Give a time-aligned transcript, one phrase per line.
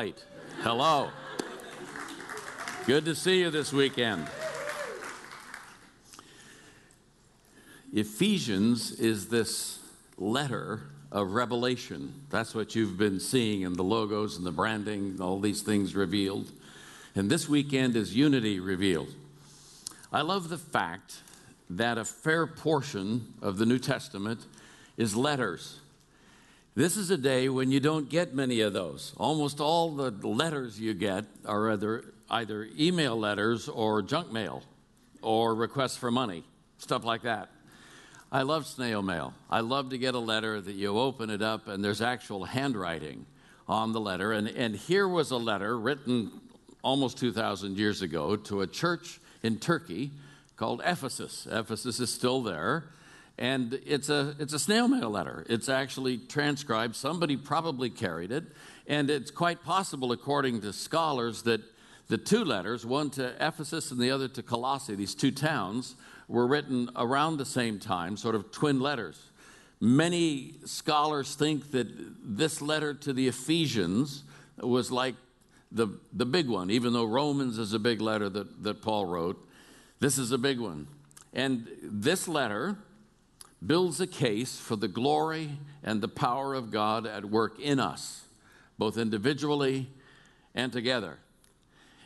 [0.00, 0.24] Light.
[0.62, 1.10] Hello.
[2.86, 4.26] Good to see you this weekend.
[7.92, 9.78] Ephesians is this
[10.16, 10.80] letter
[11.12, 12.14] of revelation.
[12.30, 16.50] That's what you've been seeing in the logos and the branding, all these things revealed.
[17.14, 19.14] And this weekend is unity revealed.
[20.10, 21.16] I love the fact
[21.68, 24.46] that a fair portion of the New Testament
[24.96, 25.78] is letters.
[26.76, 29.12] This is a day when you don't get many of those.
[29.16, 34.62] Almost all the letters you get are either, either email letters or junk mail
[35.20, 36.44] or requests for money,
[36.78, 37.48] stuff like that.
[38.30, 39.34] I love snail mail.
[39.50, 43.26] I love to get a letter that you open it up and there's actual handwriting
[43.66, 44.32] on the letter.
[44.32, 46.30] And, and here was a letter written
[46.82, 50.12] almost 2,000 years ago to a church in Turkey
[50.56, 51.48] called Ephesus.
[51.50, 52.84] Ephesus is still there.
[53.40, 55.46] And it's a, it's a snail mail letter.
[55.48, 56.94] It's actually transcribed.
[56.94, 58.44] Somebody probably carried it.
[58.86, 61.62] And it's quite possible, according to scholars, that
[62.08, 65.96] the two letters, one to Ephesus and the other to Colossae, these two towns,
[66.28, 69.30] were written around the same time, sort of twin letters.
[69.80, 71.88] Many scholars think that
[72.22, 74.22] this letter to the Ephesians
[74.58, 75.14] was like
[75.72, 79.48] the, the big one, even though Romans is a big letter that, that Paul wrote.
[79.98, 80.88] This is a big one.
[81.32, 82.76] And this letter
[83.64, 85.50] builds a case for the glory
[85.82, 88.24] and the power of God at work in us,
[88.78, 89.88] both individually
[90.54, 91.18] and together.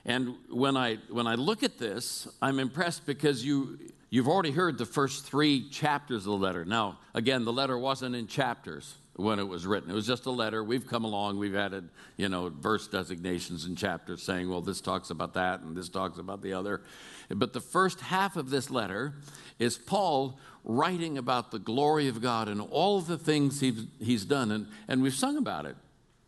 [0.05, 3.79] And when I, when I look at this, I'm impressed because you,
[4.11, 6.65] you've already heard the first three chapters of the letter.
[6.65, 9.91] Now, again, the letter wasn't in chapters when it was written.
[9.91, 10.63] It was just a letter.
[10.63, 15.11] We've come along, we've added, you know, verse designations and chapters saying, well, this talks
[15.11, 16.83] about that and this talks about the other.
[17.31, 19.15] But the first half of this letter
[19.59, 24.51] is Paul writing about the glory of God and all the things he's, he's done.
[24.51, 25.77] And, and we've sung about it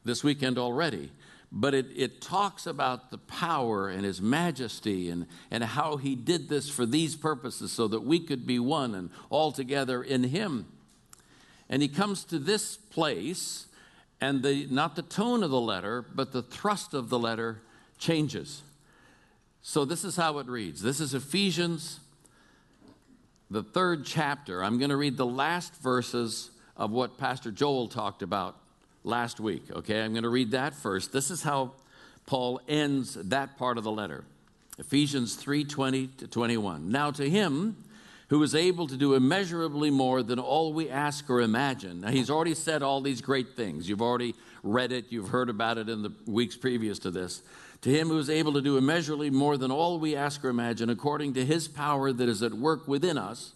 [0.04, 1.10] this weekend already.
[1.50, 6.48] But it, it talks about the power and his majesty and, and how he did
[6.48, 10.66] this for these purposes so that we could be one and all together in him.
[11.68, 13.66] And he comes to this place,
[14.20, 17.62] and the, not the tone of the letter, but the thrust of the letter
[17.98, 18.62] changes.
[19.62, 20.82] So this is how it reads.
[20.82, 22.00] This is Ephesians,
[23.51, 24.62] the third chapter.
[24.62, 28.57] I'm going to read the last verses of what Pastor Joel talked about
[29.05, 29.62] last week.
[29.71, 31.12] Okay, I'm going to read that first.
[31.12, 31.73] This is how
[32.27, 34.25] Paul ends that part of the letter.
[34.79, 36.91] Ephesians 3:20 to 21.
[36.91, 37.77] Now to him
[38.29, 42.01] who is able to do immeasurably more than all we ask or imagine.
[42.01, 43.89] Now, he's already said all these great things.
[43.89, 44.34] You've already
[44.65, 47.43] read it, you've heard about it in the weeks previous to this.
[47.82, 50.91] To him who is able to do immeasurably more than all we ask or imagine,
[50.91, 53.54] according to his power that is at work within us,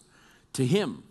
[0.53, 1.03] to him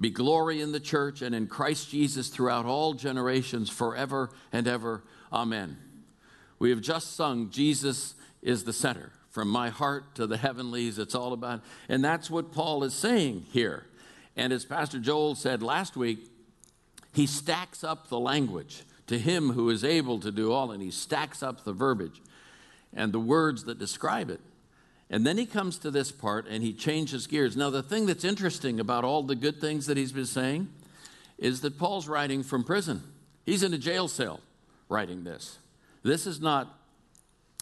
[0.00, 5.04] be glory in the church and in Christ Jesus throughout all generations, forever and ever.
[5.32, 5.76] Amen.
[6.58, 10.98] We have just sung, Jesus is the center from my heart to the heavenlies.
[10.98, 13.86] It's all about, and that's what Paul is saying here.
[14.36, 16.28] And as Pastor Joel said last week,
[17.14, 20.90] he stacks up the language to him who is able to do all, and he
[20.90, 22.20] stacks up the verbiage
[22.94, 24.40] and the words that describe it.
[25.10, 27.56] And then he comes to this part and he changes gears.
[27.56, 30.68] Now, the thing that's interesting about all the good things that he's been saying
[31.36, 33.02] is that Paul's writing from prison.
[33.44, 34.40] He's in a jail cell
[34.88, 35.58] writing this.
[36.02, 36.78] This is not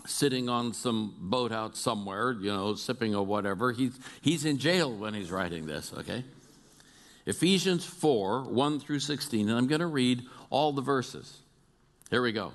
[0.06, 3.72] sitting on some boat out somewhere, you know, sipping or whatever.
[3.72, 6.24] He's, he's in jail when he's writing this, okay?
[7.26, 11.38] Ephesians 4 1 through 16, and I'm going to read all the verses.
[12.10, 12.52] Here we go.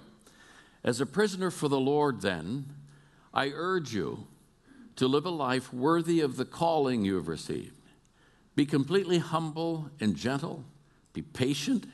[0.84, 2.66] As a prisoner for the Lord, then,
[3.34, 4.28] I urge you
[4.98, 7.74] to live a life worthy of the calling you have received.
[8.56, 10.64] Be completely humble and gentle,
[11.14, 11.86] be patient,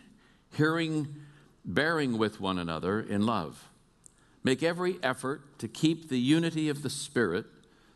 [0.55, 1.15] hearing,
[1.63, 3.69] bearing with one another in love.
[4.43, 7.45] Make every effort to keep the unity of the Spirit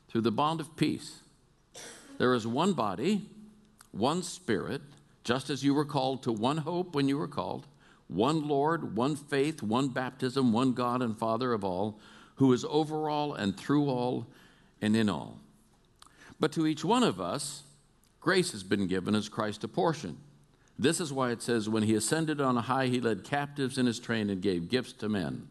[0.08, 1.20] through the bond of peace.
[2.18, 3.24] There is one body,
[3.92, 4.82] one Spirit,
[5.24, 7.68] just as you were called to one hope when you were called,
[8.08, 12.00] one Lord, one faith, one baptism, one God and Father of all,
[12.36, 14.28] who is over all and through all
[14.82, 15.40] and in all.
[16.40, 17.64] But to each one of us,
[18.20, 20.18] grace has been given as Christ apportioned.
[20.78, 24.00] This is why it says, When he ascended on high, he led captives in his
[24.00, 25.48] train and gave gifts to men.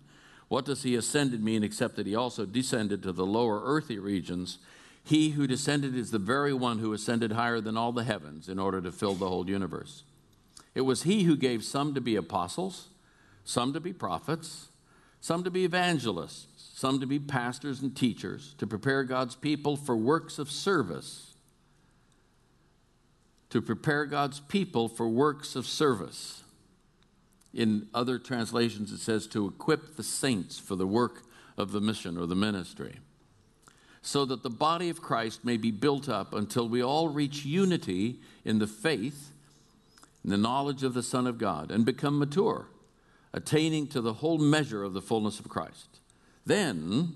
[0.48, 4.58] What does he ascended mean except that he also descended to the lower earthy regions?
[5.02, 8.58] He who descended is the very one who ascended higher than all the heavens in
[8.58, 10.04] order to fill the whole universe.
[10.74, 12.88] It was he who gave some to be apostles,
[13.44, 14.68] some to be prophets,
[15.20, 19.96] some to be evangelists, some to be pastors and teachers, to prepare God's people for
[19.96, 21.34] works of service.
[23.50, 26.42] To prepare God's people for works of service
[27.54, 31.22] In other translations, it says to equip the saints for the work
[31.56, 32.96] of the mission or the ministry,
[34.02, 38.18] so that the body of Christ may be built up until we all reach unity
[38.44, 39.30] in the faith
[40.30, 42.68] the knowledge of the Son of God and become mature,
[43.32, 46.00] attaining to the whole measure of the fullness of Christ.
[46.46, 47.14] Then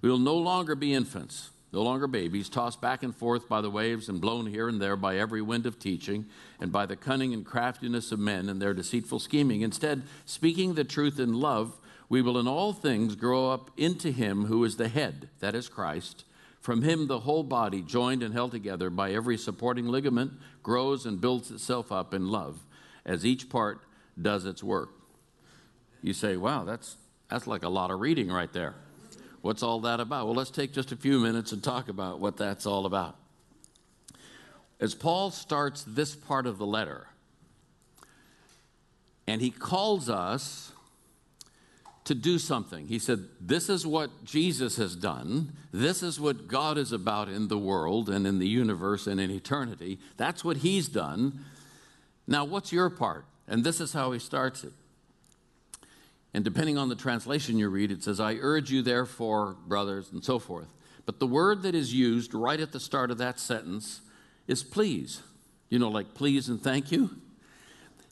[0.00, 3.70] we will no longer be infants, no longer babies, tossed back and forth by the
[3.70, 6.26] waves and blown here and there by every wind of teaching
[6.60, 9.60] and by the cunning and craftiness of men and their deceitful scheming.
[9.60, 11.76] Instead, speaking the truth in love,
[12.08, 15.68] we will in all things grow up into him who is the head, that is
[15.68, 16.24] Christ.
[16.60, 20.32] From him, the whole body, joined and held together by every supporting ligament,
[20.62, 22.58] grows and builds itself up in love
[23.06, 23.80] as each part
[24.20, 24.90] does its work.
[26.02, 26.96] You say, wow, that's,
[27.30, 28.74] that's like a lot of reading right there.
[29.40, 30.26] What's all that about?
[30.26, 33.16] Well, let's take just a few minutes and talk about what that's all about.
[34.80, 37.06] As Paul starts this part of the letter,
[39.26, 40.72] and he calls us
[42.08, 42.86] to do something.
[42.86, 45.52] He said, This is what Jesus has done.
[45.72, 49.30] This is what God is about in the world and in the universe and in
[49.30, 49.98] eternity.
[50.16, 51.44] That's what He's done.
[52.26, 53.26] Now, what's your part?
[53.46, 54.72] And this is how He starts it.
[56.32, 60.24] And depending on the translation you read, it says, I urge you, therefore, brothers, and
[60.24, 60.68] so forth.
[61.04, 64.00] But the word that is used right at the start of that sentence
[64.46, 65.20] is please.
[65.68, 67.10] You know, like please and thank you.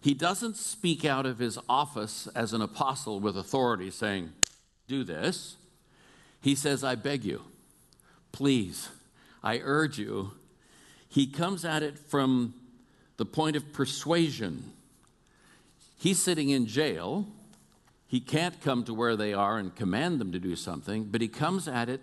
[0.06, 4.32] He doesn't speak out of his office as an apostle with authority saying,
[4.86, 5.56] Do this.
[6.40, 7.42] He says, I beg you,
[8.30, 8.88] please,
[9.42, 10.30] I urge you.
[11.08, 12.54] He comes at it from
[13.16, 14.70] the point of persuasion.
[15.98, 17.26] He's sitting in jail.
[18.06, 21.26] He can't come to where they are and command them to do something, but he
[21.26, 22.00] comes at it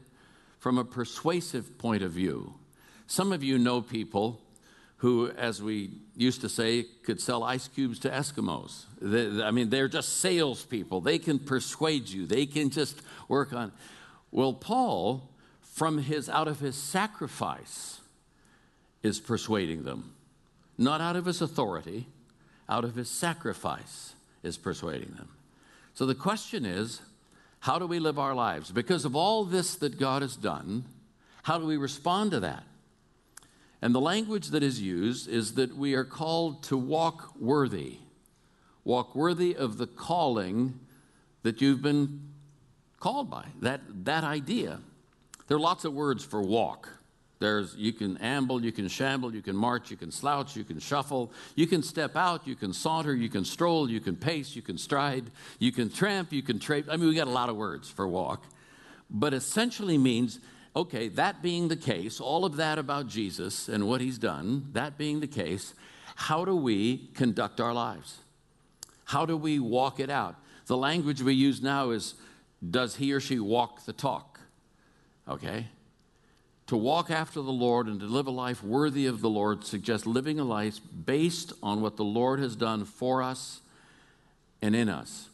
[0.59, 2.55] from a persuasive point of view.
[3.07, 4.41] Some of you know people
[5.03, 8.85] who, as we used to say, could sell ice cubes to Eskimos.
[9.43, 11.01] I mean, they're just salespeople.
[11.01, 13.73] They can persuade you, they can just work on.
[14.31, 15.29] Well, Paul,
[15.59, 17.99] from his out of his sacrifice,
[19.01, 20.13] is persuading them.
[20.77, 22.07] Not out of his authority,
[22.69, 25.27] out of his sacrifice is persuading them.
[25.95, 27.01] So the question is,
[27.59, 28.71] how do we live our lives?
[28.71, 30.85] Because of all this that God has done,
[31.41, 32.63] how do we respond to that?
[33.83, 37.97] And the language that is used is that we are called to walk worthy,
[38.85, 40.79] walk worthy of the calling
[41.41, 42.29] that you've been
[43.01, 44.79] called by, that, that idea.
[45.49, 46.87] There are lots of words for walk.
[47.39, 50.79] There's, you can amble, you can shamble, you can march, you can slouch, you can
[50.79, 54.61] shuffle, you can step out, you can saunter, you can stroll, you can pace, you
[54.61, 55.29] can stride,
[55.59, 56.85] you can tramp, you can trape.
[56.89, 58.45] I mean, we got a lot of words for walk,
[59.09, 60.39] but essentially means
[60.75, 64.97] okay, that being the case, all of that about Jesus and what he's done, that
[64.97, 65.73] being the case,
[66.15, 68.17] how do we conduct our lives?
[69.05, 70.35] How do we walk it out?
[70.65, 72.15] The language we use now is
[72.67, 74.39] does he or she walk the talk?
[75.27, 75.67] Okay?
[76.67, 80.07] To walk after the Lord and to live a life worthy of the Lord suggests
[80.07, 83.61] living a life based on what the Lord has done for us
[84.61, 85.29] and in us.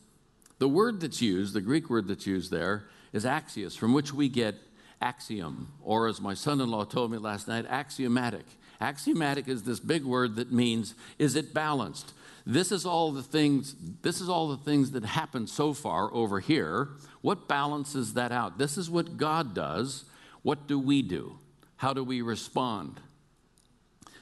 [0.57, 4.27] The word that's used, the Greek word that's used there, is axios, from which we
[4.27, 4.55] get
[5.01, 8.45] axiom, or as my son in law told me last night, axiomatic.
[8.81, 12.13] Axiomatic is this big word that means, is it balanced?
[12.45, 16.39] This is all the things, this is all the things that happened so far over
[16.39, 16.89] here.
[17.21, 18.57] What balances that out?
[18.57, 20.05] This is what God does.
[20.41, 21.37] What do we do?
[21.75, 22.99] How do we respond?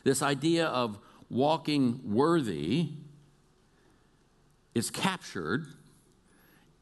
[0.04, 0.98] This idea of
[1.30, 2.90] walking worthy
[4.74, 5.68] is captured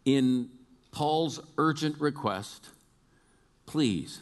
[0.05, 0.49] in
[0.91, 2.69] Paul's urgent request
[3.65, 4.21] please.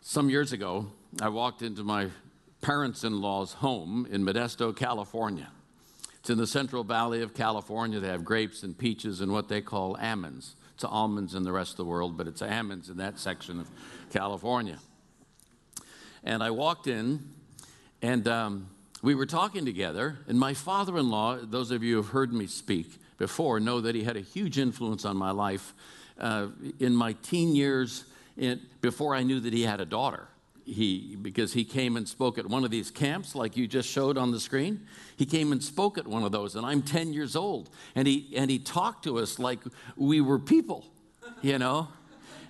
[0.00, 0.86] Some years ago,
[1.20, 2.08] I walked into my
[2.60, 5.48] parents in law's home in Modesto, California.
[6.20, 8.00] It's in the Central Valley of California.
[8.00, 10.56] They have grapes and peaches and what they call almonds.
[10.74, 13.68] It's almonds in the rest of the world, but it's almonds in that section of
[14.10, 14.78] California.
[16.24, 17.30] And I walked in,
[18.02, 18.68] and um,
[19.02, 20.18] we were talking together.
[20.26, 23.80] And my father in law, those of you who have heard me speak before, know
[23.80, 25.74] that he had a huge influence on my life
[26.18, 26.48] uh,
[26.78, 28.04] in my teen years,
[28.80, 30.28] before I knew that he had a daughter.
[30.64, 34.18] He, because he came and spoke at one of these camps, like you just showed
[34.18, 34.86] on the screen.
[35.16, 37.70] He came and spoke at one of those, and I'm 10 years old.
[37.94, 39.60] And he, and he talked to us like
[39.96, 40.84] we were people,
[41.40, 41.88] you know?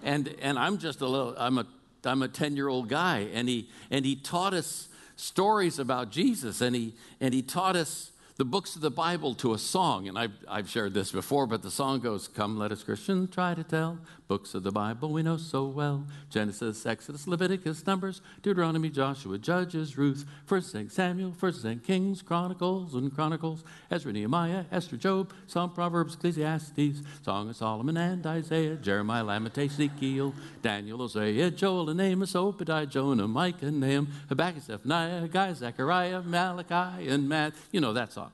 [0.02, 1.66] And, and I'm just a little, I'm a,
[2.04, 3.28] I'm a 10 year old guy.
[3.32, 8.10] And he, and he taught us stories about Jesus, and he, and he taught us
[8.38, 10.06] the books of the Bible to a song.
[10.06, 13.52] And I've, I've shared this before, but the song goes, Come, let us Christians try
[13.54, 18.90] to tell books of the Bible we know so well Genesis, Exodus, Leviticus, Numbers, Deuteronomy,
[18.90, 25.70] Joshua, Judges, Ruth, 1st Samuel, 1st Kings, Chronicles and Chronicles, Ezra, Nehemiah, Esther, Job, Psalm,
[25.70, 32.36] Proverbs, Ecclesiastes, Song of Solomon and Isaiah, Jeremiah, Lamentation, Ezekiel, Daniel, Hosea, Joel, and Amos,
[32.36, 37.54] Obadiah, Jonah, Micah, Nahum, Habakkuk, Zephaniah, Guy, Zechariah, Malachi, and Matt.
[37.72, 38.27] You know that song.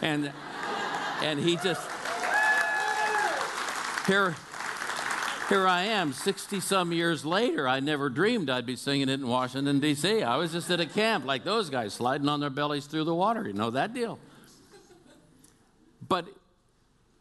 [0.00, 0.32] And,
[1.22, 1.88] and he just,
[4.06, 4.36] here,
[5.48, 7.66] here I am, 60 some years later.
[7.66, 10.22] I never dreamed I'd be singing it in Washington, D.C.
[10.22, 13.14] I was just at a camp like those guys, sliding on their bellies through the
[13.14, 13.46] water.
[13.46, 14.18] You know that deal.
[16.06, 16.26] But,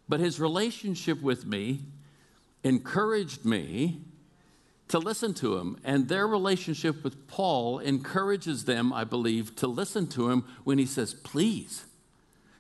[0.08, 1.82] but his relationship with me
[2.64, 4.02] encouraged me
[4.90, 5.78] to listen to him.
[5.84, 10.86] And their relationship with Paul encourages them, I believe, to listen to him when he
[10.86, 11.86] says, please.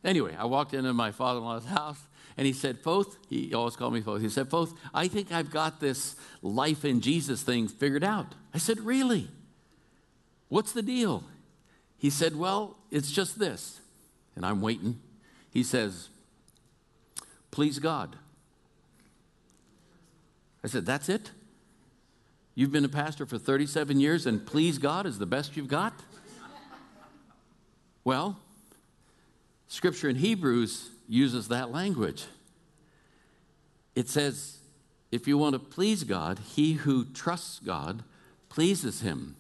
[0.07, 1.99] Anyway, I walked into my father in law's house
[2.37, 4.21] and he said, Foth, he always called me Foth.
[4.21, 8.33] He said, Foth, I think I've got this life in Jesus thing figured out.
[8.53, 9.27] I said, Really?
[10.47, 11.25] What's the deal?
[11.97, 13.81] He said, Well, it's just this.
[14.35, 15.01] And I'm waiting.
[15.51, 16.07] He says,
[17.51, 18.15] Please God.
[20.63, 21.31] I said, That's it?
[22.55, 25.93] You've been a pastor for 37 years and please God is the best you've got?
[28.03, 28.39] Well,
[29.67, 32.25] Scripture in Hebrews uses that language.
[33.95, 34.57] It says,
[35.11, 38.03] if you want to please God, he who trusts God
[38.49, 39.35] pleases him.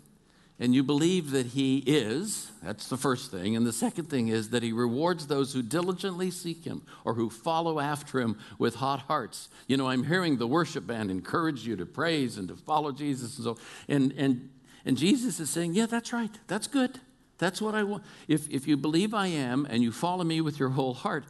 [0.59, 3.55] And you believe that he is, that's the first thing.
[3.55, 7.29] And the second thing is that he rewards those who diligently seek him or who
[7.29, 9.49] follow after him with hot hearts.
[9.67, 13.37] You know, I'm hearing the worship band encourage you to praise and to follow Jesus.
[13.37, 13.57] And so,
[13.87, 14.49] and, and,
[14.83, 16.31] and Jesus is saying, yeah, that's right.
[16.47, 16.99] That's good.
[17.37, 18.03] That's what I want.
[18.27, 21.25] If, if you believe I am and you follow me with your whole heart,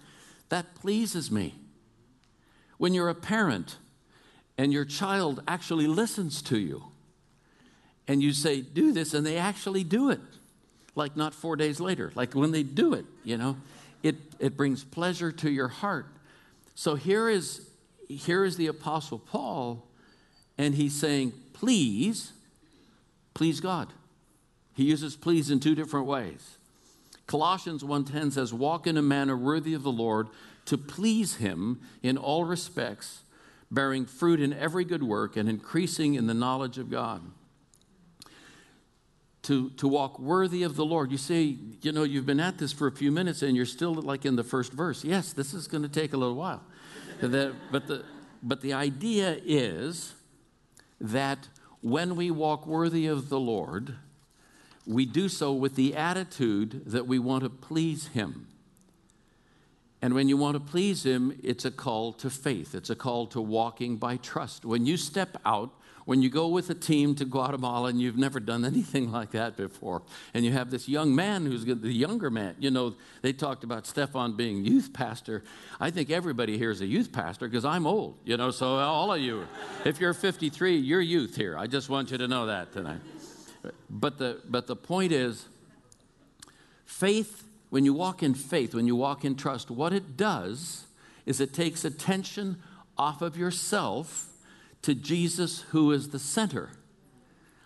[0.50, 1.54] that pleases me.
[2.78, 3.78] When you're a parent
[4.58, 6.84] and your child actually listens to you
[8.08, 10.22] and you say, do this, and they actually do it,
[10.96, 13.58] like not four days later, like when they do it, you know,
[14.02, 16.06] it, it brings pleasure to your heart.
[16.74, 17.68] So here is,
[18.08, 19.86] here is the Apostle Paul,
[20.58, 22.32] and he's saying, please,
[23.34, 23.90] please God.
[24.78, 26.60] He uses please in two different ways.
[27.26, 30.28] Colossians 1:10 says walk in a manner worthy of the Lord
[30.66, 33.24] to please him in all respects,
[33.72, 37.24] bearing fruit in every good work and increasing in the knowledge of God.
[39.44, 41.12] To, to walk worthy of the Lord.
[41.12, 43.96] You say, you know, you've been at this for a few minutes and you're still
[43.96, 45.04] like in the first verse.
[45.04, 46.62] Yes, this is going to take a little while.
[47.22, 48.06] that, but, the,
[48.44, 50.14] but the idea is
[51.02, 51.48] that
[51.82, 53.96] when we walk worthy of the Lord,
[54.88, 58.48] we do so with the attitude that we want to please Him.
[60.02, 62.74] And when you want to please Him, it's a call to faith.
[62.74, 64.64] It's a call to walking by trust.
[64.64, 65.72] When you step out,
[66.06, 69.58] when you go with a team to Guatemala and you've never done anything like that
[69.58, 70.04] before,
[70.34, 73.86] and you have this young man who's the younger man, you know, they talked about
[73.86, 75.44] Stefan being youth pastor.
[75.82, 79.12] I think everybody here is a youth pastor because I'm old, you know, so all
[79.12, 79.46] of you,
[79.84, 81.58] if you're 53, you're youth here.
[81.58, 83.02] I just want you to know that tonight.
[83.90, 85.46] But the, but the point is,
[86.86, 90.86] faith, when you walk in faith, when you walk in trust, what it does
[91.26, 92.58] is it takes attention
[92.98, 94.28] off of yourself
[94.82, 96.72] to Jesus, who is the center.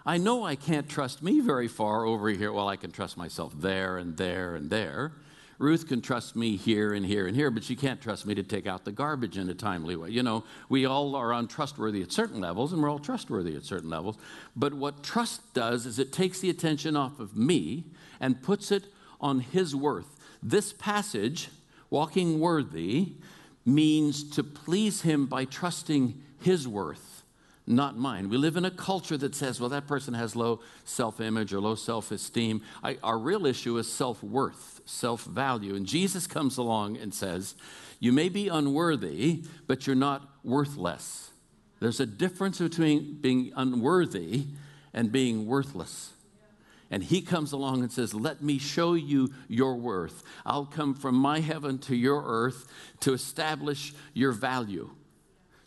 [0.06, 2.52] I know I can't trust me very far over here.
[2.52, 5.12] Well, I can trust myself there and there and there.
[5.62, 8.42] Ruth can trust me here and here and here, but she can't trust me to
[8.42, 10.10] take out the garbage in a timely way.
[10.10, 13.90] You know, we all are untrustworthy at certain levels, and we're all trustworthy at certain
[13.90, 14.18] levels.
[14.56, 17.84] But what trust does is it takes the attention off of me
[18.20, 18.86] and puts it
[19.22, 20.18] on His worth.
[20.42, 21.50] This passage,
[21.92, 23.14] walking worthy,
[23.64, 27.21] means to please Him by trusting His worth
[27.68, 28.30] not mine.
[28.30, 31.60] We live in a culture that says, well, that person has low self image or
[31.60, 32.62] low self esteem.
[33.04, 35.76] Our real issue is self worth, self value.
[35.76, 37.56] And Jesus comes along and says,
[38.02, 41.30] you may be unworthy, but you're not worthless.
[41.80, 44.48] There's a difference between being unworthy
[44.92, 46.12] and being worthless.
[46.90, 50.24] And he comes along and says, Let me show you your worth.
[50.46, 52.68] I'll come from my heaven to your earth
[53.02, 54.90] to establish your value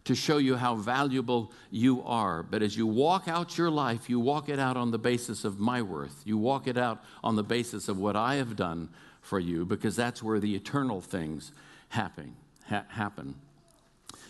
[0.04, 2.42] to show you how valuable you are.
[2.42, 5.58] But as you walk out your life, you walk it out on the basis of
[5.58, 6.22] my worth.
[6.24, 8.90] You walk it out on the basis of what I have done
[9.22, 11.52] for you, because that's where the eternal things
[11.88, 12.36] happen.
[12.68, 13.36] Ha- happen.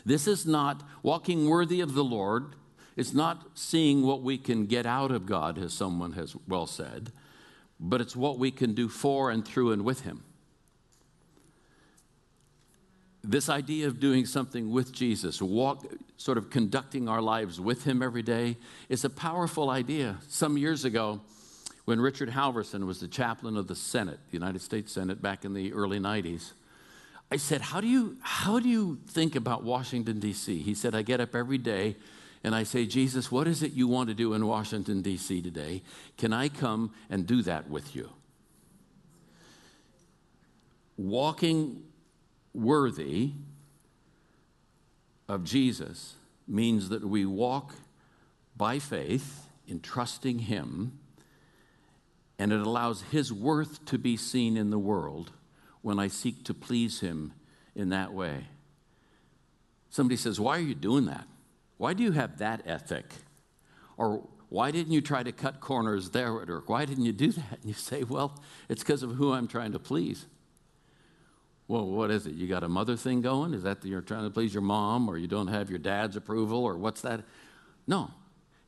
[0.07, 2.55] This is not walking worthy of the Lord.
[2.97, 7.11] It's not seeing what we can get out of God, as someone has well said,
[7.81, 10.23] but it's what we can do for and through and with Him.
[13.25, 15.85] This idea of doing something with Jesus, walk,
[16.17, 18.57] sort of conducting our lives with Him every day,
[18.89, 20.19] is a powerful idea.
[20.29, 21.21] Some years ago,
[21.85, 25.55] when Richard Halverson was the chaplain of the Senate, the United States Senate, back in
[25.55, 26.53] the early 90s,
[27.31, 30.61] I said, How do you, how do you think about Washington, D.C.?
[30.61, 31.97] He said, I get up every day
[32.45, 35.41] and I say, Jesus, what is it you want to do in Washington, D.C.
[35.41, 35.83] today?
[36.19, 38.11] Can I come and do that with you?
[40.99, 41.83] Walking
[42.55, 43.33] worthy
[45.29, 46.15] of Jesus
[46.47, 47.75] means that we walk
[48.57, 50.99] by faith in trusting Him,
[52.39, 55.33] and it allows His worth to be seen in the world
[55.83, 57.33] when I seek to please Him
[57.75, 58.47] in that way.
[59.91, 61.27] Somebody says, Why are you doing that?
[61.77, 63.07] Why do you have that ethic?
[63.97, 66.69] Or why didn't you try to cut corners there at work?
[66.69, 67.59] Why didn't you do that?
[67.61, 70.27] And you say, Well, it's because of who I'm trying to please.
[71.67, 72.35] Well, what is it?
[72.35, 73.55] You got a mother thing going?
[73.55, 76.65] Is that you're trying to please your mom or you don't have your dad's approval
[76.65, 77.23] or what's that?
[77.87, 78.11] No.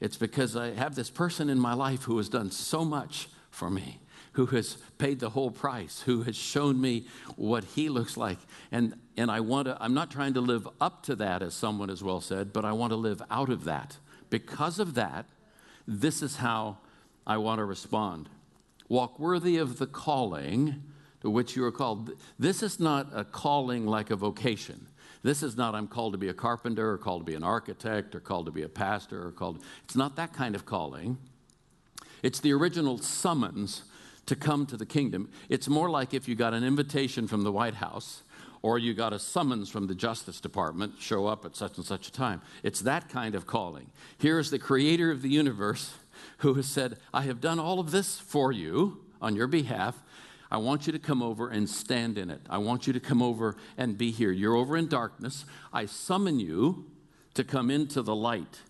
[0.01, 3.71] It's because I have this person in my life who has done so much for
[3.71, 4.01] me,
[4.33, 8.39] who has paid the whole price, who has shown me what he looks like.
[8.71, 11.89] And, and I want to, I'm not trying to live up to that, as someone
[11.89, 13.97] has well said, but I want to live out of that.
[14.29, 15.27] Because of that,
[15.87, 16.79] this is how
[17.27, 18.29] I want to respond.
[18.89, 20.83] Walk worthy of the calling
[21.23, 22.13] to which you are called.
[22.39, 24.87] This is not a calling like a vocation.
[25.23, 28.15] This is not, I'm called to be a carpenter or called to be an architect
[28.15, 29.63] or called to be a pastor or called.
[29.85, 31.19] It's not that kind of calling.
[32.23, 33.85] It's the original summons
[34.27, 35.29] to come to the kingdom.
[35.49, 38.23] It's more like if you got an invitation from the White House
[38.63, 42.09] or you got a summons from the Justice Department, show up at such and such
[42.09, 42.43] a time.
[42.63, 43.91] It's that kind of calling.
[44.19, 45.95] Here is the creator of the universe
[46.39, 50.03] who has said, I have done all of this for you on your behalf.
[50.51, 52.41] I want you to come over and stand in it.
[52.49, 54.31] I want you to come over and be here.
[54.31, 55.45] You're over in darkness.
[55.73, 56.87] I summon you
[57.35, 58.61] to come into the light.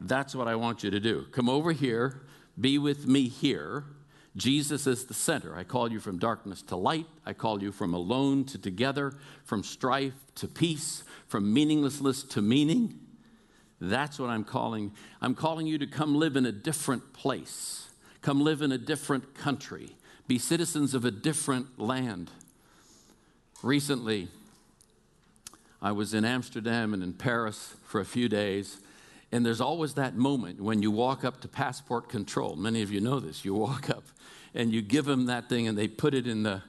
[0.00, 1.26] That's what I want you to do.
[1.30, 2.22] Come over here,
[2.58, 3.84] be with me here.
[4.36, 5.56] Jesus is the center.
[5.56, 7.06] I call you from darkness to light.
[7.26, 9.12] I call you from alone to together,
[9.44, 12.98] from strife to peace, from meaninglessness to meaning.
[13.80, 14.92] That's what I'm calling.
[15.20, 17.88] I'm calling you to come live in a different place.
[18.22, 22.30] Come live in a different country be citizens of a different land.
[23.62, 24.28] Recently,
[25.82, 28.78] I was in Amsterdam and in Paris for a few days,
[29.32, 32.56] and there's always that moment when you walk up to passport control.
[32.56, 33.44] Many of you know this.
[33.44, 34.04] You walk up
[34.54, 36.62] and you give them that thing, and they put it in the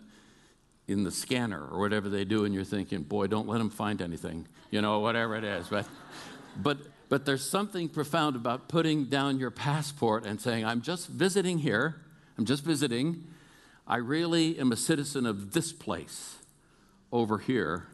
[0.87, 4.01] in the scanner or whatever they do, and you're thinking, boy, don't let them find
[4.01, 5.67] anything, you know, whatever it is.
[5.67, 5.87] But,
[6.57, 6.77] but,
[7.09, 11.95] but there's something profound about putting down your passport and saying, I'm just visiting here,
[12.37, 13.23] I'm just visiting,
[13.91, 16.37] I really am a citizen of this place
[17.11, 17.87] over here.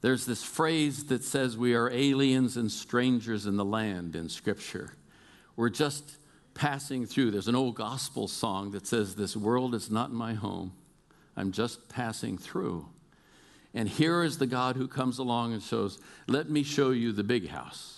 [0.00, 4.94] There's this phrase that says we are aliens and strangers in the land in Scripture.
[5.56, 6.16] We're just
[6.54, 7.32] passing through.
[7.32, 10.72] There's an old gospel song that says, This world is not my home.
[11.36, 12.88] I'm just passing through.
[13.74, 15.98] And here is the God who comes along and shows,
[16.28, 17.97] Let me show you the big house.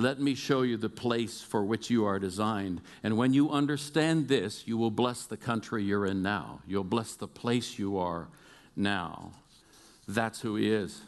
[0.00, 2.80] Let me show you the place for which you are designed.
[3.02, 6.62] And when you understand this, you will bless the country you're in now.
[6.66, 8.28] You'll bless the place you are
[8.74, 9.32] now.
[10.08, 11.02] That's who He is.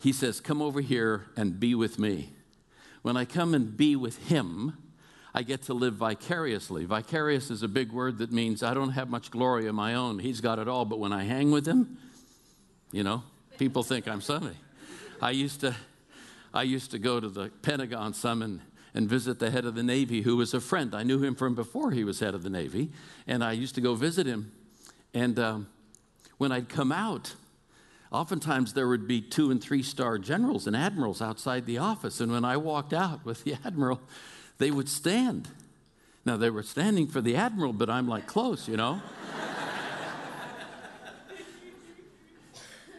[0.00, 2.30] He says, Come over here and be with me.
[3.02, 4.78] When I come and be with Him,
[5.34, 6.86] I get to live vicariously.
[6.86, 10.20] Vicarious is a big word that means I don't have much glory of my own.
[10.20, 10.86] He's got it all.
[10.86, 11.98] But when I hang with Him,
[12.92, 13.24] you know,
[13.58, 14.56] people think I'm somebody.
[15.20, 15.76] I used to
[16.52, 18.60] I used to go to the Pentagon some and,
[18.94, 20.94] and visit the head of the Navy, who was a friend.
[20.94, 22.90] I knew him from before he was head of the Navy,
[23.26, 24.52] and I used to go visit him.
[25.14, 25.68] And um,
[26.38, 27.34] when I'd come out,
[28.10, 32.20] oftentimes there would be two and three star generals and admirals outside the office.
[32.20, 34.00] And when I walked out with the admiral,
[34.58, 35.48] they would stand.
[36.24, 39.00] Now, they were standing for the admiral, but I'm like close, you know?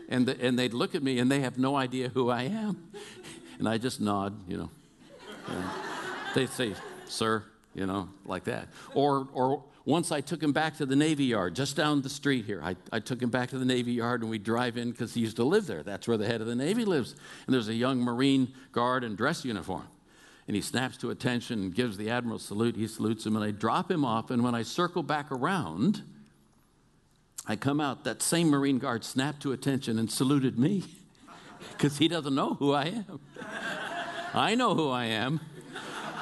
[0.10, 2.90] and, the, and they'd look at me and they have no idea who I am.
[3.62, 4.72] And I just nod, you know.
[6.34, 6.74] They say,
[7.06, 7.44] sir,
[7.76, 8.70] you know, like that.
[8.96, 12.46] Or, or once I took him back to the Navy Yard, just down the street
[12.46, 12.60] here.
[12.64, 15.22] I, I took him back to the Navy Yard and we drive in because he
[15.22, 15.84] used to live there.
[15.84, 17.14] That's where the head of the Navy lives.
[17.46, 19.88] And there's a young Marine guard in dress uniform.
[20.48, 22.76] And he snaps to attention and gives the Admiral salute.
[22.76, 24.32] He salutes him and I drop him off.
[24.32, 26.02] And when I circle back around,
[27.46, 30.84] I come out, that same Marine guard snapped to attention and saluted me.
[31.72, 33.20] because he doesn't know who I am.
[34.34, 35.40] I know who I am.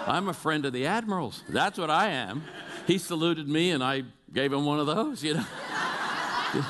[0.07, 1.43] I'm a friend of the admiral's.
[1.49, 2.43] That's what I am.
[2.87, 5.45] He saluted me, and I gave him one of those, you know.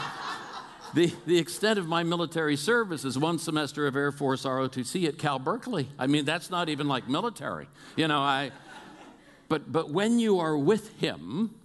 [0.93, 5.17] the, the extent of my military service is one semester of Air Force ROTC at
[5.17, 5.88] Cal Berkeley.
[5.97, 7.67] I mean, that's not even like military.
[7.95, 8.51] You know, I,
[9.47, 11.55] but, but when you are with Him,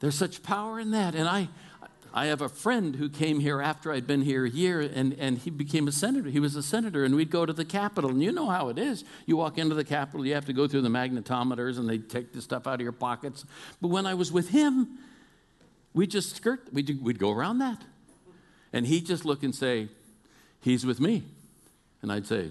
[0.00, 1.14] there's such power in that.
[1.14, 1.48] And I,
[2.12, 5.38] I have a friend who came here after I'd been here a year, and, and
[5.38, 6.30] he became a senator.
[6.30, 8.10] He was a senator, and we'd go to the Capitol.
[8.10, 9.04] And you know how it is.
[9.26, 12.32] You walk into the Capitol, you have to go through the magnetometers, and they take
[12.32, 13.44] the stuff out of your pockets.
[13.80, 14.98] But when I was with him,
[15.94, 17.82] we just skirt, we'd, we'd go around that.
[18.72, 19.88] And he'd just look and say,
[20.60, 21.22] He's with me.
[22.02, 22.50] And I'd say,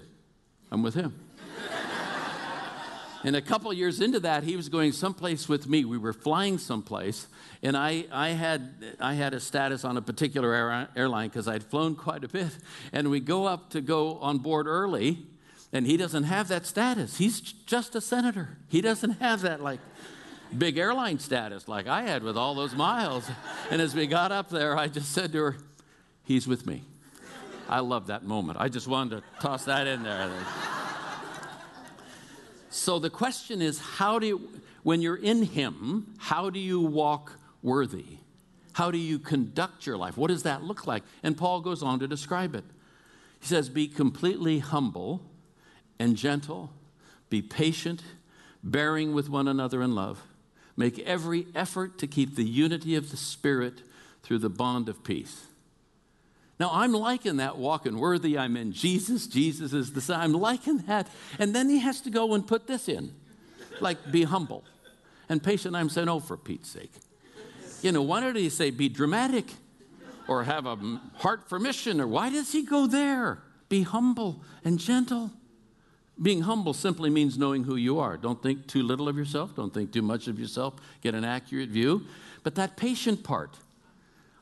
[0.70, 1.27] I'm with him.
[3.24, 5.84] And a couple years into that, he was going someplace with me.
[5.84, 7.26] We were flying someplace,
[7.62, 11.64] and I, I, had, I had a status on a particular air, airline because I'd
[11.64, 12.56] flown quite a bit.
[12.92, 15.26] And we go up to go on board early,
[15.72, 17.18] and he doesn't have that status.
[17.18, 18.58] He's just a senator.
[18.68, 19.80] He doesn't have that, like,
[20.56, 23.28] big airline status like I had with all those miles.
[23.70, 25.56] And as we got up there, I just said to her,
[26.24, 26.82] He's with me.
[27.70, 28.58] I love that moment.
[28.60, 30.30] I just wanted to toss that in there.
[32.78, 34.48] So the question is how do you,
[34.84, 38.18] when you're in Him, how do you walk worthy?
[38.72, 40.16] How do you conduct your life?
[40.16, 41.02] What does that look like?
[41.24, 42.64] And Paul goes on to describe it.
[43.40, 45.20] He says, Be completely humble
[45.98, 46.72] and gentle,
[47.28, 48.04] be patient,
[48.62, 50.22] bearing with one another in love.
[50.76, 53.82] Make every effort to keep the unity of the Spirit
[54.22, 55.47] through the bond of peace.
[56.58, 58.36] Now, I'm liking that walking worthy.
[58.36, 59.26] I'm in Jesus.
[59.26, 60.20] Jesus is the Son.
[60.20, 61.08] I'm liking that.
[61.38, 63.14] And then he has to go and put this in
[63.80, 64.64] like, be humble
[65.28, 65.76] and patient.
[65.76, 66.92] I'm saying, oh, for Pete's sake.
[67.82, 69.46] You know, why did he say be dramatic
[70.26, 70.76] or have a
[71.18, 72.00] heart for mission?
[72.00, 73.42] Or why does he go there?
[73.68, 75.30] Be humble and gentle.
[76.20, 78.16] Being humble simply means knowing who you are.
[78.16, 79.54] Don't think too little of yourself.
[79.54, 80.74] Don't think too much of yourself.
[81.02, 82.02] Get an accurate view.
[82.42, 83.56] But that patient part,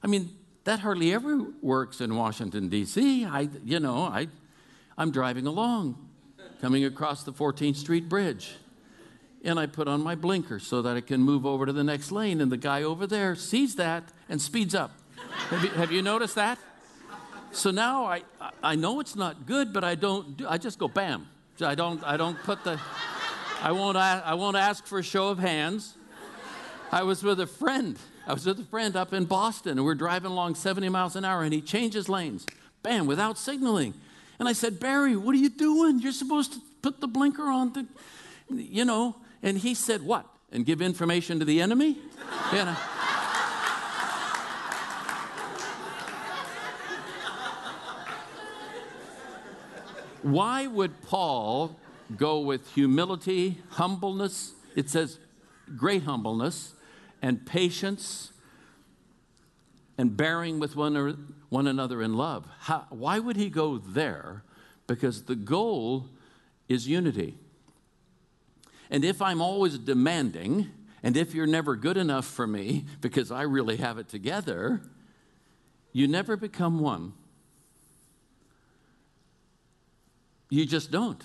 [0.02, 0.31] I mean,
[0.66, 3.24] that hardly ever works in Washington, D.C.
[3.24, 4.26] I, you know, I,
[4.98, 5.96] I'm driving along,
[6.61, 8.57] coming across the 14th Street Bridge,
[9.44, 12.11] and I put on my blinker so that I can move over to the next
[12.11, 14.90] lane, and the guy over there sees that and speeds up.
[15.50, 16.59] have, you, have you noticed that?
[17.52, 18.22] So now I,
[18.61, 20.37] I know it's not good, but I don't.
[20.37, 21.29] Do, I just go bam.
[21.61, 22.02] I don't.
[22.02, 22.81] I don't put the.
[23.62, 23.96] I won't.
[23.96, 25.94] I won't ask for a show of hands.
[26.90, 29.94] I was with a friend I was with a friend up in Boston, and we're
[29.94, 32.44] driving along 70 miles an hour, and he changes lanes,
[32.82, 33.94] bam, without signaling.
[34.40, 36.00] And I said, Barry, what are you doing?
[36.00, 37.86] You're supposed to put the blinker on, the,
[38.50, 39.14] you know.
[39.44, 40.26] And he said, What?
[40.50, 41.98] And give information to the enemy?
[50.22, 51.76] Why would Paul
[52.16, 54.52] go with humility, humbleness?
[54.74, 55.18] It says
[55.76, 56.72] great humbleness
[57.22, 58.33] and patience
[59.98, 62.46] and bearing with one, one another in love.
[62.61, 64.42] How, why would he go there?
[64.87, 66.07] Because the goal
[66.68, 67.38] is unity.
[68.90, 70.70] And if I'm always demanding,
[71.02, 74.83] and if you're never good enough for me because I really have it together,
[75.92, 77.14] you never become one.
[80.50, 81.22] You just don't.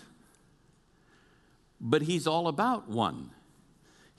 [1.79, 3.31] But he's all about one.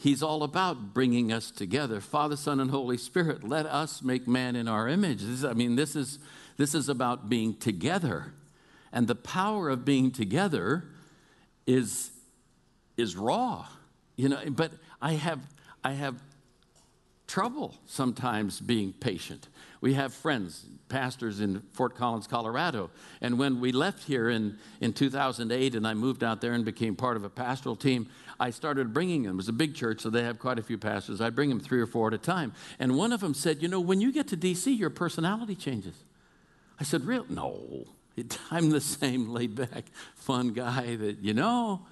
[0.03, 2.01] He's all about bringing us together.
[2.01, 5.23] Father, Son, and Holy Spirit, let us make man in our image.
[5.23, 6.19] This, I mean, this is,
[6.57, 8.35] this is about being together.
[8.93, 10.83] And the power of being together
[11.69, 12.11] is,
[12.97, 13.69] is raw.
[14.17, 15.39] You know, but I have,
[15.85, 16.17] I have
[17.29, 19.49] trouble sometimes being patient.
[19.81, 22.91] We have friends, pastors in Fort Collins, Colorado.
[23.21, 26.95] And when we left here in, in 2008 and I moved out there and became
[26.95, 28.09] part of a pastoral team,
[28.43, 29.35] I started bringing them.
[29.35, 31.21] It was a big church, so they have quite a few pastors.
[31.21, 32.53] I'd bring them three or four at a time.
[32.81, 35.95] And one of them said, You know, when you get to D.C., your personality changes.
[36.81, 37.25] I said, Real?
[37.29, 37.87] No.
[38.51, 39.85] I'm the same laid back,
[40.17, 41.83] fun guy that, you know.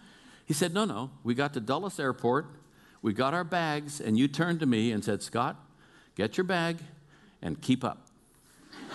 [0.44, 1.10] He said, No, no.
[1.22, 2.46] We got to Dulles Airport,
[3.00, 5.54] we got our bags, and you turned to me and said, Scott,
[6.16, 6.78] get your bag
[7.40, 8.08] and keep up.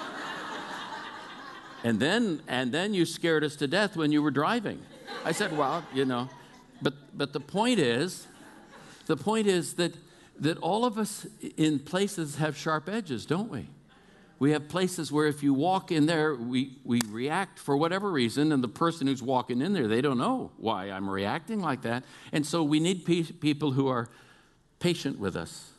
[1.86, 4.82] and then and then you scared us to death when you were driving.
[5.24, 6.28] I said, Well, you know.
[6.82, 8.28] But, but the point is,
[9.06, 9.94] the point is that,
[10.40, 11.26] that all of us
[11.58, 13.68] in places have sharp edges, don't we?
[14.38, 18.52] We have places where if you walk in there, we, we react for whatever reason,
[18.52, 22.04] and the person who's walking in there, they don't know why I'm reacting like that.
[22.34, 24.10] And so we need pe- people who are
[24.80, 25.72] patient with us.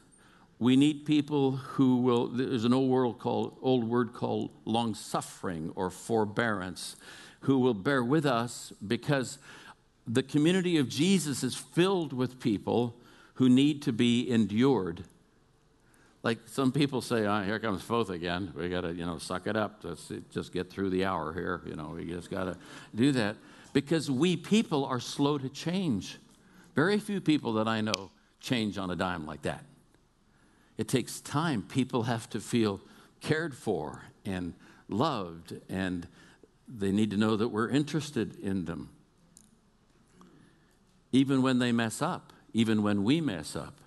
[0.58, 5.70] We need people who will, there's an old, word called, old word called long suffering
[5.76, 6.96] or forbearance,
[7.40, 9.38] who will bear with us because
[10.06, 12.94] the community of Jesus is filled with people
[13.34, 15.04] who need to be endured.
[16.26, 18.52] like some people say, oh, here comes Foth again.
[18.56, 19.80] We got to, you know, suck it up.
[19.84, 21.62] Let's just get through the hour here.
[21.64, 22.56] You know, we just got to
[22.96, 23.36] do that.
[23.72, 26.18] Because we people are slow to change.
[26.74, 29.64] Very few people that I know change on a dime like that.
[30.76, 31.62] It takes time.
[31.62, 32.80] People have to feel
[33.20, 34.54] cared for and
[34.88, 36.08] loved, and
[36.66, 38.90] they need to know that we're interested in them.
[41.16, 43.80] Even when they mess up, even when we mess up,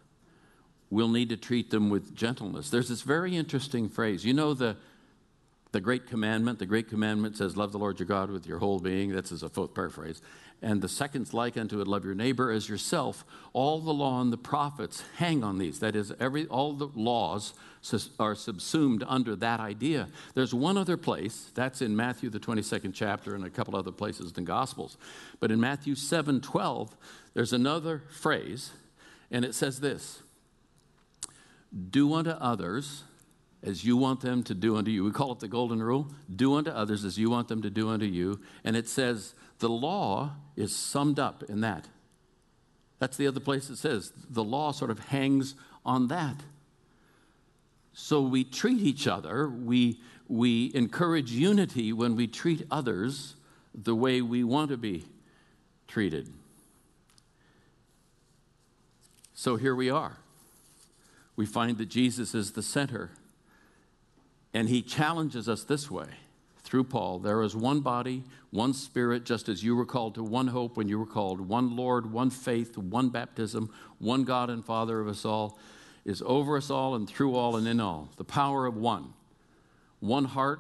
[0.90, 2.72] we'll need to treat them with gentleness.
[2.72, 4.26] There's this very interesting phrase.
[4.26, 4.78] You know the
[5.72, 8.80] the great commandment, the great commandment says, Love the Lord your God with your whole
[8.80, 9.12] being.
[9.12, 10.24] That's as a paraphrase.
[10.62, 13.24] And the second's like unto it, love your neighbor as yourself.
[13.54, 15.80] All the law and the prophets hang on these.
[15.80, 17.54] That is, every all the laws
[18.20, 20.10] are subsumed under that idea.
[20.34, 24.28] There's one other place, that's in Matthew the 22nd chapter and a couple other places
[24.28, 24.98] in the Gospels.
[25.40, 26.98] But in Matthew 7 12,
[27.34, 28.72] there's another phrase,
[29.32, 30.24] and it says this
[31.90, 33.04] Do unto others
[33.62, 35.04] as you want them to do unto you.
[35.04, 37.90] We call it the golden rule do unto others as you want them to do
[37.90, 38.40] unto you.
[38.64, 41.88] And it says the law is summed up in that.
[43.00, 46.36] That's the other place it says the law sort of hangs on that.
[47.94, 53.36] So we treat each other, we, we encourage unity when we treat others
[53.74, 55.06] the way we want to be
[55.88, 56.30] treated.
[59.34, 60.18] So here we are.
[61.36, 63.12] We find that Jesus is the center
[64.54, 66.10] and he challenges us this way
[66.70, 70.48] through Paul there is one body, one spirit, just as you were called to one
[70.48, 75.02] hope when you were called, one Lord, one faith, one baptism, one God and Father
[75.02, 75.58] of us all,
[76.06, 78.10] is over us all and through all and in all.
[78.18, 79.14] The power of one.
[80.00, 80.60] One heart,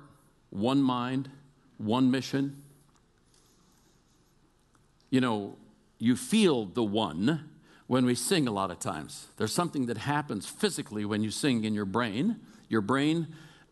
[0.50, 1.30] one mind,
[1.78, 2.64] one mission.
[5.12, 5.58] You know,
[6.00, 7.52] you feel the one
[7.86, 9.28] when we sing a lot of times.
[9.38, 12.38] There's something that happens physically when you sing in your brain.
[12.68, 13.28] Your brain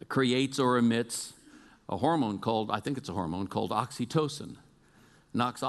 [0.08, 1.34] creates or emits
[1.90, 4.58] a hormone called, I think it's a hormone called oxytocin.
[5.34, 5.62] Not,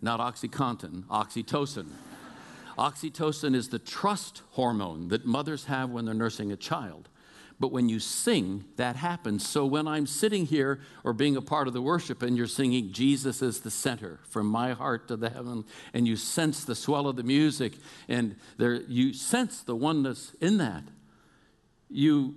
[0.00, 1.88] not Oxycontin, oxytocin.
[2.78, 7.08] oxytocin is the trust hormone that mothers have when they're nursing a child.
[7.60, 9.46] But when you sing, that happens.
[9.46, 12.92] So when I'm sitting here or being a part of the worship and you're singing,
[12.92, 17.08] Jesus is the center from my heart to the heaven, and you sense the swell
[17.08, 17.72] of the music
[18.06, 20.84] and there, you sense the oneness in that,
[21.90, 22.36] you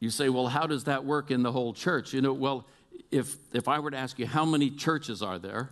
[0.00, 2.12] you say, well, how does that work in the whole church?
[2.12, 2.66] You know, well,
[3.10, 5.70] if, if I were to ask you how many churches are there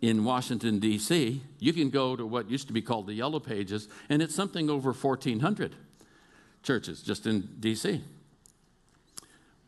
[0.00, 3.88] in Washington, D.C., you can go to what used to be called the Yellow Pages,
[4.08, 5.74] and it's something over 1,400
[6.62, 8.02] churches just in D.C.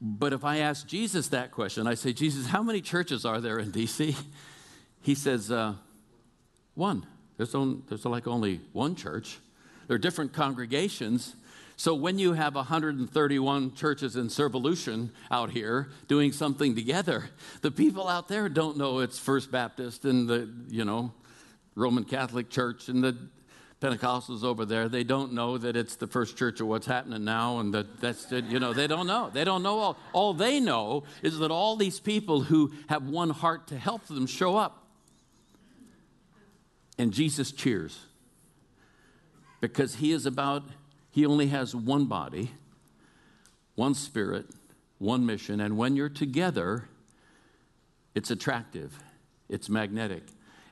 [0.01, 3.59] But if I ask Jesus that question, I say, Jesus, how many churches are there
[3.59, 4.17] in D.C.?
[5.03, 5.75] He says, uh,
[6.75, 7.07] one.
[7.37, 7.53] There's,
[7.89, 9.39] there's like only one church.
[9.87, 11.35] There are different congregations,
[11.77, 17.31] so when you have 131 churches in Servolution out here doing something together,
[17.63, 21.13] the people out there don't know it's First Baptist and the, you know,
[21.75, 23.17] Roman Catholic Church and the
[23.81, 24.89] Pentecostals over there.
[24.89, 28.31] They don't know that it's the first church of what's happening now and that that's,
[28.31, 29.31] you know, they don't know.
[29.33, 29.99] They don't know all.
[30.13, 34.27] All they know is that all these people who have one heart to help them
[34.27, 34.87] show up.
[36.97, 37.99] And Jesus cheers
[39.61, 40.63] because he is about
[41.15, 42.51] he only has one body,
[43.77, 44.47] one spirit,
[44.99, 46.89] one mission, and when you're together,
[48.17, 48.99] it's attractive,
[49.49, 50.25] it's magnetic.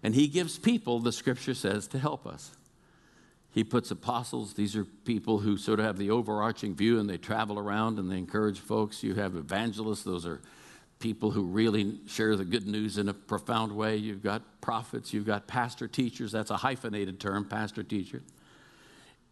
[0.02, 2.50] And He gives people, the scripture says, to help us.
[3.52, 7.18] He puts apostles, these are people who sort of have the overarching view and they
[7.18, 9.04] travel around and they encourage folks.
[9.04, 10.40] You have evangelists, those are
[10.98, 13.94] people who really share the good news in a profound way.
[13.94, 18.22] You've got prophets, you've got pastor teachers, that's a hyphenated term, pastor teacher.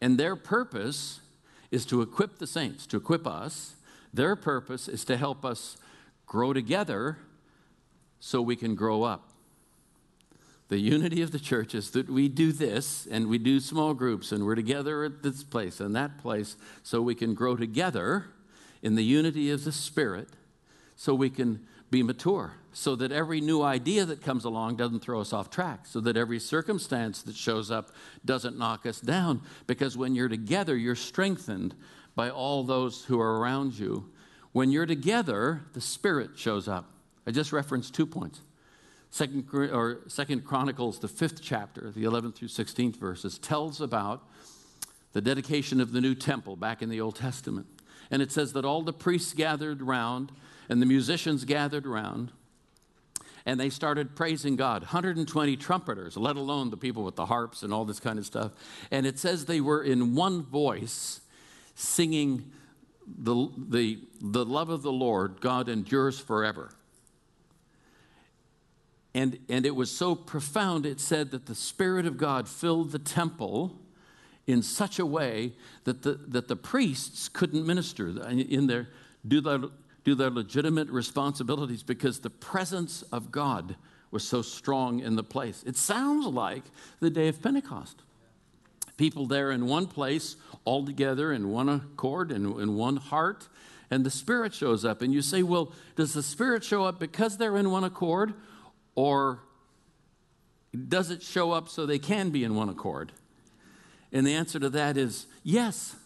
[0.00, 1.20] And their purpose
[1.70, 3.74] is to equip the saints, to equip us.
[4.12, 5.76] Their purpose is to help us
[6.26, 7.18] grow together
[8.18, 9.30] so we can grow up.
[10.68, 14.30] The unity of the church is that we do this and we do small groups
[14.30, 18.26] and we're together at this place and that place so we can grow together
[18.80, 20.28] in the unity of the Spirit
[20.94, 25.20] so we can be mature so that every new idea that comes along doesn't throw
[25.20, 27.90] us off track, so that every circumstance that shows up
[28.24, 29.42] doesn't knock us down.
[29.66, 31.74] Because when you're together, you're strengthened
[32.14, 34.08] by all those who are around you.
[34.52, 36.86] When you're together, the Spirit shows up.
[37.26, 38.40] I just referenced two points.
[39.10, 44.22] Second, or Second Chronicles, the fifth chapter, the 11th through 16th verses, tells about
[45.12, 47.66] the dedication of the new temple back in the Old Testament.
[48.12, 50.30] And it says that all the priests gathered round
[50.68, 52.32] and the musicians gathered around
[53.46, 54.82] and they started praising God.
[54.82, 58.52] 120 trumpeters, let alone the people with the harps and all this kind of stuff.
[58.90, 61.20] And it says they were in one voice
[61.74, 62.50] singing
[63.06, 66.70] the, the, the love of the Lord, God endures forever.
[69.14, 72.98] And, and it was so profound, it said that the Spirit of God filled the
[72.98, 73.76] temple
[74.46, 75.52] in such a way
[75.84, 78.88] that the, that the priests couldn't minister in their,
[79.26, 79.60] do, their,
[80.04, 83.76] do their legitimate responsibilities because the presence of God
[84.10, 85.62] was so strong in the place.
[85.66, 86.64] It sounds like
[87.00, 88.02] the day of Pentecost.
[88.96, 93.48] People there in one place, all together in one accord and in one heart,
[93.90, 95.02] and the Spirit shows up.
[95.02, 98.34] And you say, well, does the Spirit show up because they're in one accord,
[98.94, 99.40] or
[100.88, 103.12] does it show up so they can be in one accord?
[104.12, 105.96] And the answer to that is yes.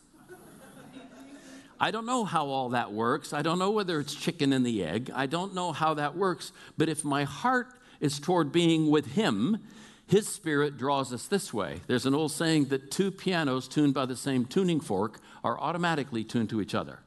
[1.80, 3.32] I don't know how all that works.
[3.32, 5.10] I don't know whether it's chicken and the egg.
[5.14, 6.52] I don't know how that works.
[6.76, 7.68] But if my heart
[8.00, 9.58] is toward being with Him,
[10.06, 11.80] His Spirit draws us this way.
[11.87, 16.24] There's an old saying that two pianos tuned by the same tuning fork are automatically
[16.24, 17.00] tuned to each other.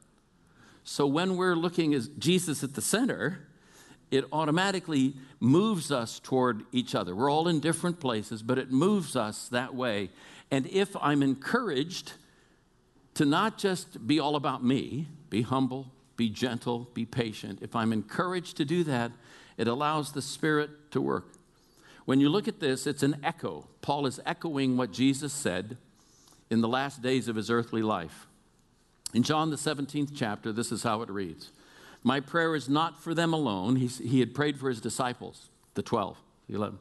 [0.84, 3.40] So when we're looking at Jesus at the center,
[4.10, 7.14] it automatically moves us toward each other.
[7.14, 10.10] We're all in different places, but it moves us that way.
[10.50, 12.14] And if I'm encouraged
[13.18, 17.92] to not just be all about me, be humble, be gentle, be patient, if I'm
[17.92, 19.10] encouraged to do that,
[19.56, 21.32] it allows the Spirit to work.
[22.04, 23.66] When you look at this, it's an echo.
[23.82, 25.76] Paul is echoing what Jesus said
[26.48, 28.28] in the last days of his earthly life.
[29.12, 31.50] In John, the 17th chapter, this is how it reads
[32.04, 33.74] My prayer is not for them alone.
[33.74, 36.16] He's, he had prayed for his disciples, the 12,
[36.48, 36.78] the 11.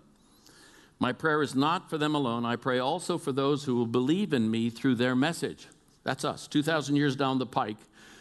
[0.99, 2.45] My prayer is not for them alone.
[2.45, 5.67] I pray also for those who will believe in me through their message.
[6.07, 7.75] That's us, 2,000 years down the pike.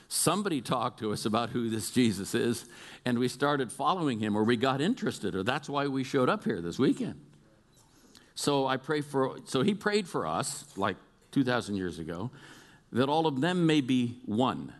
[0.09, 2.65] Somebody talked to us about who this Jesus is,
[3.05, 6.43] and we started following him, or we got interested, or that's why we showed up
[6.43, 7.15] here this weekend.
[8.35, 10.97] So I pray for, so he prayed for us, like
[11.31, 12.33] 2,000 years ago,
[12.91, 14.73] that all of them may be one.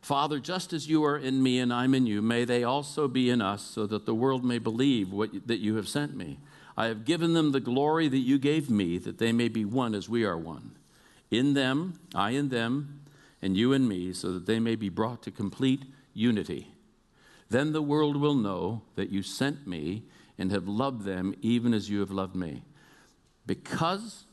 [0.00, 3.28] Father, just as you are in me and I'm in you, may they also be
[3.28, 6.38] in us, so that the world may believe what, that you have sent me.
[6.74, 9.94] I have given them the glory that you gave me, that they may be one
[9.94, 10.70] as we are one.
[11.34, 13.00] In them, I in them,
[13.42, 16.68] and you in me, so that they may be brought to complete unity.
[17.50, 20.04] Then the world will know that you sent me
[20.38, 22.62] and have loved them even as you have loved me.
[23.46, 24.26] Because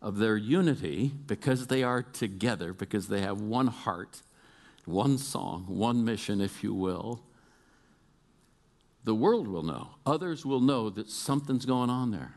[0.00, 4.22] of their unity, because they are together, because they have one heart,
[4.84, 7.20] one song, one mission, if you will,
[9.02, 9.96] the world will know.
[10.06, 12.36] Others will know that something's going on there.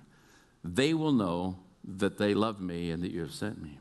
[0.64, 3.78] They will know that they love me and that you have sent me.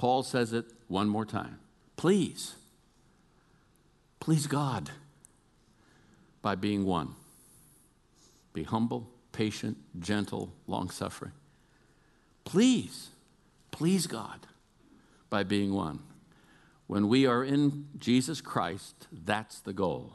[0.00, 1.58] Paul says it one more time.
[1.98, 2.54] Please,
[4.18, 4.88] please God
[6.40, 7.16] by being one.
[8.54, 11.32] Be humble, patient, gentle, long suffering.
[12.46, 13.10] Please,
[13.72, 14.46] please God
[15.28, 15.98] by being one.
[16.86, 20.14] When we are in Jesus Christ, that's the goal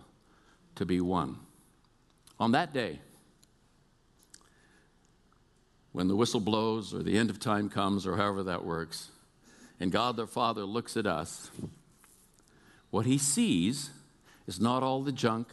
[0.73, 1.37] to be one.
[2.39, 3.01] On that day,
[5.91, 9.11] when the whistle blows or the end of time comes or however that works,
[9.79, 11.51] and God the Father looks at us,
[12.89, 13.89] what he sees
[14.47, 15.49] is not all the junk,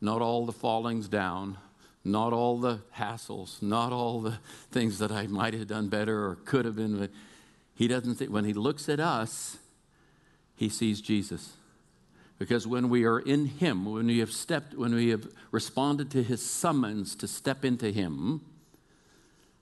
[0.00, 1.58] not all the fallings down,
[2.04, 4.38] not all the hassles, not all the
[4.70, 7.08] things that I might have done better or could have been.
[7.74, 9.58] He doesn't think, when he looks at us,
[10.56, 11.52] he sees Jesus.
[12.38, 16.24] Because when we are in Him, when we have stepped, when we have responded to
[16.24, 18.40] His summons to step into Him,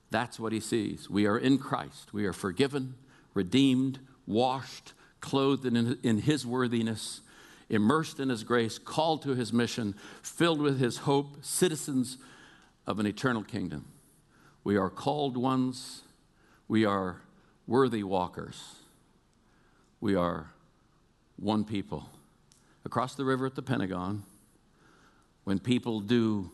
[0.09, 1.07] that's what He sees.
[1.07, 2.11] We are in Christ.
[2.11, 2.95] We are forgiven,
[3.33, 7.21] redeemed, washed, clothed in, in His worthiness,
[7.69, 12.17] immersed in His grace, called to His mission, filled with His hope, citizens
[12.87, 13.85] of an eternal kingdom.
[14.63, 16.01] We are called ones.
[16.67, 17.21] We are
[17.67, 18.75] worthy walkers.
[19.99, 20.51] We are
[21.37, 22.09] one people
[22.85, 24.23] across the river at the Pentagon,
[25.43, 26.51] when people do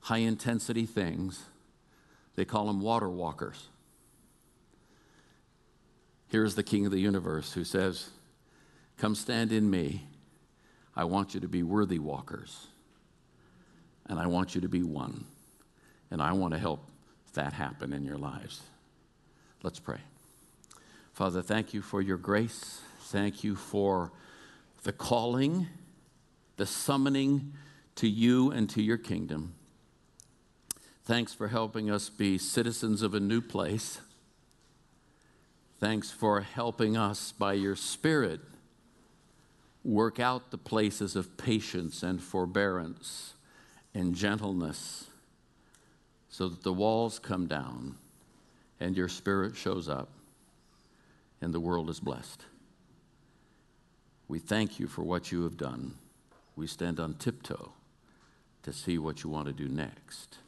[0.00, 1.44] high intensity things,
[2.34, 3.68] they call them water walkers.
[6.28, 8.10] Here's the King of the universe who says,
[8.98, 10.06] Come stand in me.
[10.94, 12.66] I want you to be worthy walkers.
[14.06, 15.24] And I want you to be one.
[16.10, 16.80] And I want to help
[17.34, 18.62] that happen in your lives.
[19.62, 19.98] Let's pray.
[21.12, 22.80] Father, thank you for your grace.
[23.00, 24.12] Thank you for
[24.84, 25.66] the calling,
[26.56, 27.52] the summoning
[27.96, 29.54] to you and to your kingdom.
[31.04, 34.00] Thanks for helping us be citizens of a new place.
[35.78, 38.40] Thanks for helping us by your Spirit
[39.84, 43.34] work out the places of patience and forbearance
[43.94, 45.06] and gentleness
[46.28, 47.96] so that the walls come down
[48.80, 50.08] and your Spirit shows up
[51.40, 52.44] and the world is blessed.
[54.28, 55.94] We thank you for what you have done.
[56.56, 57.72] We stand on tiptoe
[58.62, 60.38] to see what you want to do next.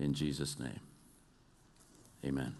[0.00, 0.80] In Jesus' name,
[2.24, 2.54] amen.